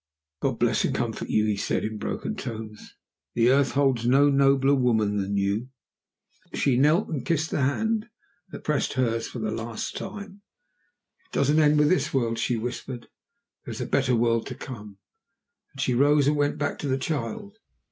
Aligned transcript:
"God 0.41 0.57
bless 0.57 0.83
and 0.83 0.95
comfort 0.95 1.29
you," 1.29 1.45
he 1.45 1.55
said, 1.55 1.83
in 1.83 1.99
broken 1.99 2.35
tones. 2.35 2.95
"The 3.35 3.51
earth 3.51 3.73
holds 3.73 4.03
no 4.07 4.31
nobler 4.31 4.73
woman 4.73 5.17
than 5.17 5.37
you." 5.37 5.69
She 6.55 6.75
knelt 6.75 7.09
and 7.09 7.23
kissed 7.23 7.51
the 7.51 7.57
kind 7.57 7.69
hand 7.69 8.09
that 8.49 8.63
pressed 8.63 8.93
hers 8.93 9.27
for 9.27 9.37
the 9.37 9.51
last 9.51 9.95
time. 9.95 10.41
"It 11.27 11.33
doesn't 11.33 11.59
end 11.59 11.77
with 11.77 11.89
this 11.89 12.15
world," 12.15 12.39
she 12.39 12.57
whispered: 12.57 13.09
"there 13.63 13.71
is 13.73 13.79
a 13.79 13.85
better 13.85 14.15
world 14.15 14.47
to 14.47 14.55
come!" 14.55 14.97
Then 15.75 15.81
she 15.83 15.93
rose, 15.93 16.25
and 16.27 16.35
went 16.35 16.57
back 16.57 16.79
to 16.79 16.87
the 16.87 16.97
child. 16.97 17.59